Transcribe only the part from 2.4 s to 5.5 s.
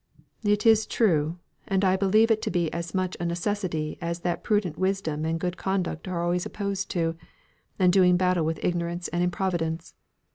to be as much a necessity as that prudent wisdom and